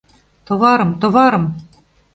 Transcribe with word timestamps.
Товарым, 0.47 0.91
товарым!.. 1.01 1.45